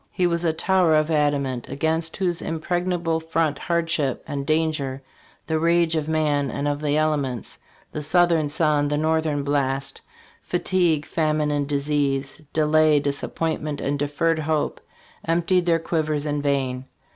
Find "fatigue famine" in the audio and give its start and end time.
10.41-11.51